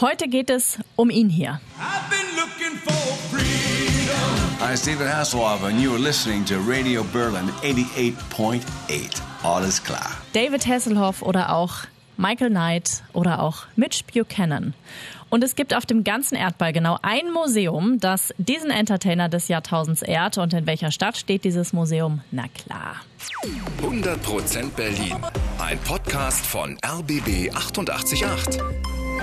[0.00, 1.58] Heute geht es um ihn hier.
[4.60, 8.60] Hi, David Hasselhoff, and you are listening to Radio Berlin 88.8.
[9.42, 10.10] Alles klar.
[10.34, 11.84] David Hasselhoff oder auch
[12.18, 14.74] Michael Knight oder auch Mitch Buchanan.
[15.30, 20.02] Und es gibt auf dem ganzen Erdball genau ein Museum, das diesen Entertainer des Jahrtausends
[20.02, 20.36] ehrt.
[20.36, 22.20] Und in welcher Stadt steht dieses Museum?
[22.30, 22.96] Na klar.
[23.80, 25.16] 100% Berlin.
[25.58, 28.60] Ein Podcast von RBB 888.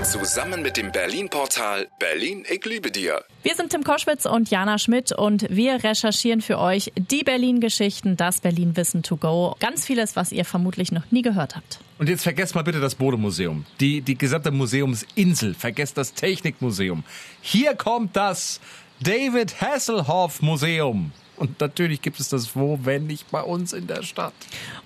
[0.04, 3.24] Zusammen mit dem Berlin-Portal Berlin, ich liebe dir.
[3.42, 8.40] Wir sind Tim Koschwitz und Jana Schmidt und wir recherchieren für euch die Berlin-Geschichten, das
[8.40, 9.56] Berlin-Wissen to go.
[9.60, 11.80] Ganz vieles, was ihr vermutlich noch nie gehört habt.
[11.98, 17.02] Und jetzt vergesst mal bitte das Bodemuseum, die, die gesamte Museumsinsel, vergesst das Technikmuseum.
[17.40, 18.60] Hier kommt das
[19.00, 21.12] David Hasselhoff Museum.
[21.36, 24.34] Und natürlich gibt es das wo, wenn nicht bei uns in der Stadt.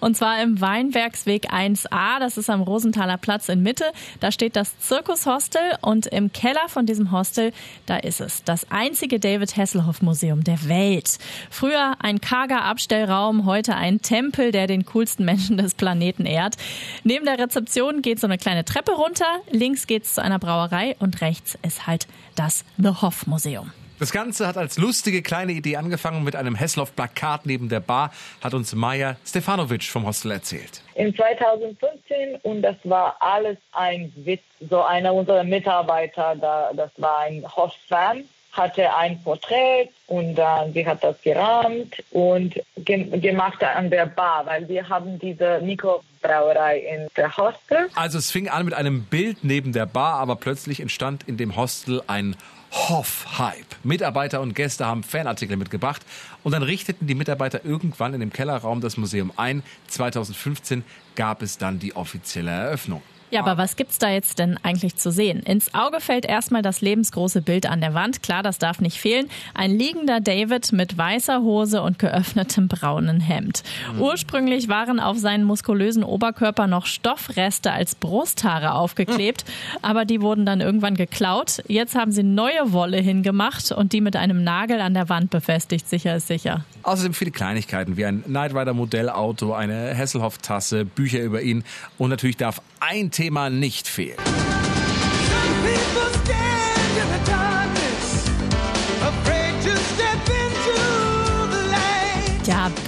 [0.00, 3.84] Und zwar im Weinbergsweg 1a, das ist am Rosenthaler Platz in Mitte.
[4.20, 7.52] Da steht das Zirkushostel und im Keller von diesem Hostel,
[7.86, 8.44] da ist es.
[8.44, 11.18] Das einzige David Hasselhoff Museum der Welt.
[11.50, 16.56] Früher ein karger Abstellraum, heute ein Tempel, der den coolsten Menschen des Planeten ehrt.
[17.04, 19.26] Neben der Rezeption geht so eine kleine Treppe runter.
[19.50, 23.72] Links geht's zu einer Brauerei und rechts ist halt das The Hoff Museum.
[23.98, 28.54] Das Ganze hat als lustige kleine Idee angefangen mit einem Hessloff-Plakat neben der Bar, hat
[28.54, 30.82] uns Maja Stefanovic vom Hostel erzählt.
[30.94, 34.42] In 2015 und das war alles ein Witz.
[34.70, 40.86] So einer unserer Mitarbeiter, da, das war ein Host-Fan, hatte ein Porträt und dann sie
[40.86, 47.08] hat das gerahmt und ge gemacht an der Bar, weil wir haben diese Mikrobrauerei in
[47.16, 47.88] der Hostel.
[47.94, 51.56] Also es fing an mit einem Bild neben der Bar, aber plötzlich entstand in dem
[51.56, 52.36] Hostel ein
[52.72, 53.76] Hoff-Hype.
[53.84, 56.02] Mitarbeiter und Gäste haben Fanartikel mitgebracht
[56.42, 59.62] und dann richteten die Mitarbeiter irgendwann in dem Kellerraum das Museum ein.
[59.88, 63.02] 2015 gab es dann die offizielle Eröffnung.
[63.30, 65.40] Ja, aber was gibt's da jetzt denn eigentlich zu sehen?
[65.40, 68.22] Ins Auge fällt erstmal das lebensgroße Bild an der Wand.
[68.22, 69.28] Klar, das darf nicht fehlen.
[69.54, 73.62] Ein liegender David mit weißer Hose und geöffnetem braunen Hemd.
[73.92, 74.00] Mhm.
[74.00, 79.78] Ursprünglich waren auf seinen muskulösen Oberkörper noch Stoffreste als Brusthaare aufgeklebt, mhm.
[79.82, 81.62] aber die wurden dann irgendwann geklaut.
[81.68, 85.88] Jetzt haben sie neue Wolle hingemacht und die mit einem Nagel an der Wand befestigt.
[85.88, 86.64] Sicher ist sicher.
[86.82, 91.64] Außerdem viele Kleinigkeiten wie ein Night Rider Modellauto, eine Hasselhoff Tasse, Bücher über ihn
[91.98, 94.47] und natürlich darf ein Thema nicht fehlen.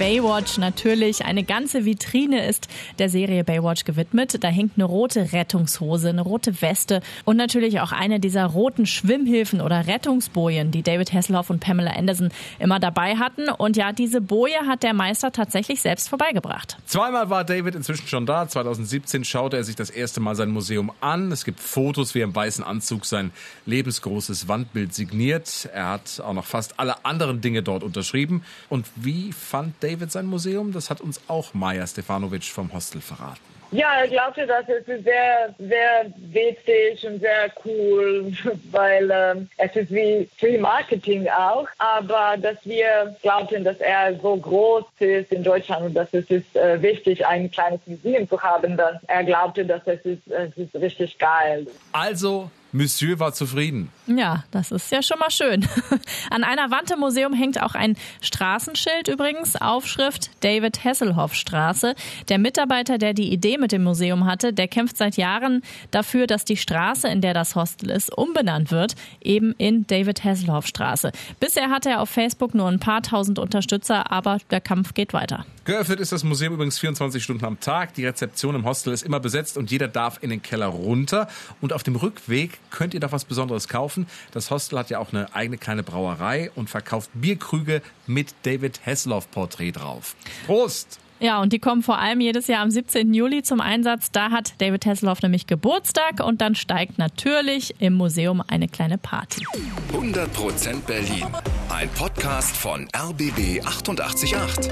[0.01, 1.25] Baywatch natürlich.
[1.25, 2.67] Eine ganze Vitrine ist
[2.97, 4.43] der Serie Baywatch gewidmet.
[4.43, 9.61] Da hängt eine rote Rettungshose, eine rote Weste und natürlich auch eine dieser roten Schwimmhilfen
[9.61, 13.47] oder Rettungsbojen, die David Hasselhoff und Pamela Anderson immer dabei hatten.
[13.49, 16.77] Und ja, diese Boje hat der Meister tatsächlich selbst vorbeigebracht.
[16.87, 18.47] Zweimal war David inzwischen schon da.
[18.47, 21.31] 2017 schaute er sich das erste Mal sein Museum an.
[21.31, 23.29] Es gibt Fotos, wie er im weißen Anzug sein
[23.67, 25.69] lebensgroßes Wandbild signiert.
[25.71, 28.43] Er hat auch noch fast alle anderen Dinge dort unterschrieben.
[28.67, 30.71] Und wie fand David sein Museum?
[30.71, 33.51] Das hat uns auch Maja Stefanovic vom Hostel verraten.
[33.73, 38.33] Ja, ich glaubte, dass es ist sehr, sehr witzig und sehr cool,
[38.71, 41.67] weil ähm, es ist wie Free Marketing auch.
[41.77, 46.53] Aber dass wir glaubten, dass er so groß ist in Deutschland und dass es ist
[46.57, 50.75] äh, wichtig, ein kleines Museum zu haben, dann er glaubte, dass es ist, es ist
[50.75, 51.65] richtig geil.
[51.93, 53.89] Also Monsieur war zufrieden.
[54.07, 55.67] Ja, das ist ja schon mal schön.
[56.29, 61.95] An einer Wand im Museum hängt auch ein Straßenschild übrigens, Aufschrift David Hasselhoff Straße.
[62.29, 66.45] Der Mitarbeiter, der die Idee mit dem Museum hatte, der kämpft seit Jahren dafür, dass
[66.45, 71.11] die Straße, in der das Hostel ist, umbenannt wird, eben in David Hasselhoff Straße.
[71.39, 75.45] Bisher hat er auf Facebook nur ein paar tausend Unterstützer, aber der Kampf geht weiter.
[75.63, 77.93] Geöffnet ist das Museum übrigens 24 Stunden am Tag.
[77.93, 81.27] Die Rezeption im Hostel ist immer besetzt und jeder darf in den Keller runter.
[81.61, 84.07] Und auf dem Rückweg könnt ihr doch was Besonderes kaufen.
[84.31, 89.73] Das Hostel hat ja auch eine eigene kleine Brauerei und verkauft Bierkrüge mit David Hasselhoff-Porträt
[89.73, 90.15] drauf.
[90.47, 90.99] Prost!
[91.19, 93.13] Ja, und die kommen vor allem jedes Jahr am 17.
[93.13, 94.09] Juli zum Einsatz.
[94.11, 99.45] Da hat David Hasselhoff nämlich Geburtstag und dann steigt natürlich im Museum eine kleine Party.
[99.93, 101.27] 100% Berlin.
[101.69, 104.71] Ein Podcast von RBB 888.